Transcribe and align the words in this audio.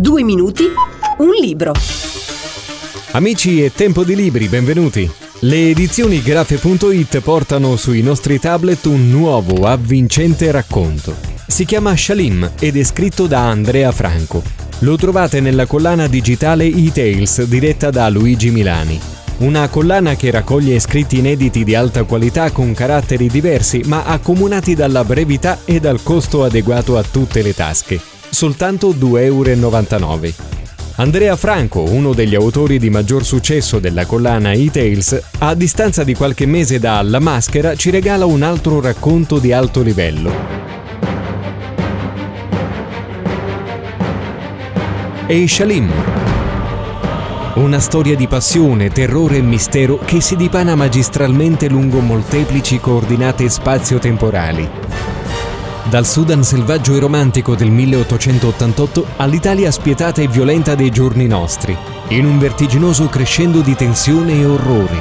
Due 0.00 0.22
minuti, 0.22 0.62
un 1.16 1.30
libro. 1.40 1.72
Amici 3.10 3.64
e 3.64 3.72
tempo 3.72 4.04
di 4.04 4.14
libri, 4.14 4.46
benvenuti. 4.46 5.10
Le 5.40 5.70
edizioni 5.70 6.22
grafe.it 6.22 7.18
portano 7.18 7.74
sui 7.74 8.00
nostri 8.00 8.38
tablet 8.38 8.84
un 8.84 9.10
nuovo, 9.10 9.66
avvincente 9.66 10.52
racconto. 10.52 11.16
Si 11.48 11.64
chiama 11.64 11.96
Shalim 11.96 12.48
ed 12.60 12.76
è 12.76 12.84
scritto 12.84 13.26
da 13.26 13.48
Andrea 13.48 13.90
Franco. 13.90 14.40
Lo 14.80 14.96
trovate 14.96 15.40
nella 15.40 15.66
collana 15.66 16.06
digitale 16.06 16.66
e-Tales 16.66 17.42
diretta 17.46 17.90
da 17.90 18.08
Luigi 18.08 18.52
Milani. 18.52 19.00
Una 19.38 19.66
collana 19.66 20.14
che 20.14 20.30
raccoglie 20.30 20.78
scritti 20.78 21.18
inediti 21.18 21.64
di 21.64 21.74
alta 21.74 22.04
qualità 22.04 22.52
con 22.52 22.72
caratteri 22.72 23.26
diversi 23.26 23.80
ma 23.86 24.04
accomunati 24.04 24.76
dalla 24.76 25.02
brevità 25.02 25.58
e 25.64 25.80
dal 25.80 26.04
costo 26.04 26.44
adeguato 26.44 26.96
a 26.96 27.02
tutte 27.02 27.42
le 27.42 27.52
tasche. 27.52 28.17
Soltanto 28.30 28.90
2,99 28.90 29.22
euro. 29.22 30.56
Andrea 30.96 31.36
Franco, 31.36 31.82
uno 31.82 32.12
degli 32.12 32.34
autori 32.34 32.78
di 32.78 32.90
maggior 32.90 33.24
successo 33.24 33.78
della 33.78 34.04
collana 34.04 34.52
E-Tales, 34.52 35.20
a 35.38 35.54
distanza 35.54 36.02
di 36.02 36.14
qualche 36.14 36.44
mese 36.44 36.80
da 36.80 37.00
La 37.02 37.20
Maschera 37.20 37.76
ci 37.76 37.90
regala 37.90 38.24
un 38.24 38.42
altro 38.42 38.80
racconto 38.80 39.38
di 39.38 39.52
alto 39.52 39.80
livello. 39.80 40.32
E 45.28 45.46
Shalim, 45.46 45.92
una 47.54 47.78
storia 47.80 48.16
di 48.16 48.26
passione, 48.26 48.88
terrore 48.88 49.36
e 49.36 49.42
mistero 49.42 49.98
che 49.98 50.20
si 50.20 50.36
dipana 50.36 50.74
magistralmente 50.74 51.68
lungo 51.68 52.00
molteplici 52.00 52.80
coordinate 52.80 53.48
spazio-temporali. 53.48 54.68
Dal 55.88 56.04
Sudan 56.04 56.44
selvaggio 56.44 56.94
e 56.94 56.98
romantico 56.98 57.54
del 57.54 57.70
1888 57.70 59.06
all'Italia 59.16 59.70
spietata 59.70 60.20
e 60.20 60.28
violenta 60.28 60.74
dei 60.74 60.90
giorni 60.90 61.26
nostri, 61.26 61.74
in 62.08 62.26
un 62.26 62.38
vertiginoso 62.38 63.06
crescendo 63.06 63.62
di 63.62 63.74
tensione 63.74 64.32
e 64.34 64.44
orrore. 64.44 64.96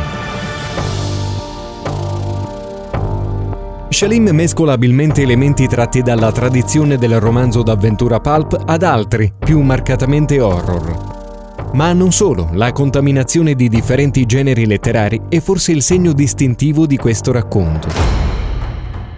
Shalim 3.90 4.30
mescola 4.30 4.72
abilmente 4.72 5.24
elementi 5.24 5.68
tratti 5.68 6.02
dalla 6.02 6.32
tradizione 6.32 6.98
del 6.98 7.20
romanzo 7.20 7.64
d'avventura 7.64 8.22
pulp 8.22 8.58
ad 8.66 8.84
altri, 8.84 9.34
più 9.38 9.60
marcatamente 9.60 10.40
horror. 10.40 11.72
Ma 11.74 11.92
non 11.92 12.14
solo, 12.14 12.48
la 12.54 12.72
contaminazione 12.72 13.56
di 13.56 13.68
differenti 13.68 14.26
generi 14.26 14.66
letterari 14.66 15.24
è 15.28 15.42
forse 15.42 15.74
il 15.74 15.82
segno 15.82 16.14
distintivo 16.14 16.86
di 16.86 16.96
questo 16.96 17.34
racconto. 17.34 18.27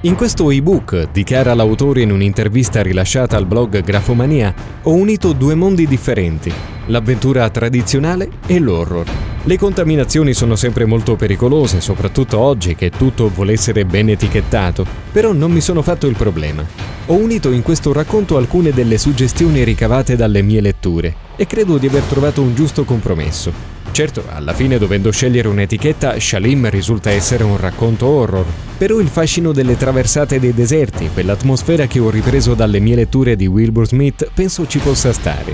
In 0.03 0.15
questo 0.15 0.49
ebook, 0.49 1.09
dichiara 1.11 1.53
l'autore 1.53 2.03
in 2.03 2.11
un'intervista 2.11 2.81
rilasciata 2.81 3.35
al 3.35 3.45
blog 3.45 3.83
Grafomania, 3.83 4.53
ho 4.83 4.93
unito 4.93 5.33
due 5.33 5.55
mondi 5.55 5.85
differenti, 5.87 6.49
l'avventura 6.85 7.49
tradizionale 7.49 8.29
e 8.47 8.59
l'horror. 8.59 9.05
Le 9.43 9.57
contaminazioni 9.57 10.33
sono 10.33 10.55
sempre 10.55 10.85
molto 10.85 11.17
pericolose, 11.17 11.81
soprattutto 11.81 12.39
oggi 12.39 12.75
che 12.75 12.91
tutto 12.91 13.27
vuole 13.27 13.51
essere 13.51 13.83
ben 13.83 14.07
etichettato, 14.07 14.85
però 15.11 15.33
non 15.33 15.51
mi 15.51 15.59
sono 15.59 15.81
fatto 15.81 16.07
il 16.07 16.15
problema. 16.15 16.65
Ho 17.07 17.15
unito 17.15 17.51
in 17.51 17.61
questo 17.61 17.91
racconto 17.91 18.37
alcune 18.37 18.71
delle 18.71 18.97
suggestioni 18.97 19.65
ricavate 19.65 20.15
dalle 20.15 20.41
mie 20.41 20.61
letture 20.61 21.13
e 21.35 21.45
credo 21.45 21.77
di 21.77 21.87
aver 21.87 22.03
trovato 22.03 22.41
un 22.41 22.55
giusto 22.55 22.85
compromesso. 22.85 23.51
Certo, 23.91 24.23
alla 24.29 24.53
fine 24.53 24.77
dovendo 24.77 25.11
scegliere 25.11 25.49
un'etichetta, 25.49 26.17
Shalim 26.17 26.69
risulta 26.69 27.09
essere 27.09 27.43
un 27.43 27.57
racconto 27.57 28.05
horror, 28.05 28.45
però 28.79 29.01
il 29.01 29.09
fascino 29.09 29.51
delle 29.51 29.75
traversate 29.75 30.39
dei 30.39 30.53
deserti, 30.53 31.09
quell'atmosfera 31.13 31.85
che 31.85 31.99
ho 31.99 32.09
ripreso 32.09 32.53
dalle 32.53 32.79
mie 32.79 32.95
letture 32.95 33.35
di 33.35 33.45
Wilbur 33.45 33.85
Smith, 33.85 34.31
penso 34.33 34.65
ci 34.67 34.79
possa 34.79 35.11
stare. 35.11 35.53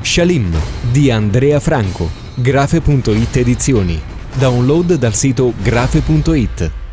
Shalim 0.00 0.56
di 0.92 1.10
Andrea 1.10 1.58
Franco, 1.58 2.08
grafe.it 2.36 3.36
edizioni. 3.38 4.00
Download 4.34 4.94
dal 4.94 5.14
sito 5.14 5.52
grafe.it. 5.60 6.87